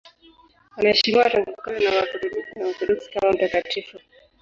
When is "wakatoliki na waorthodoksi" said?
1.97-3.11